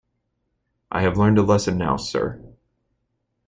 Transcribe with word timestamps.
I 0.91 1.03
have 1.03 1.15
learned 1.15 1.37
a 1.37 1.43
lesson 1.43 1.77
now, 1.77 1.95
sir. 1.95 2.41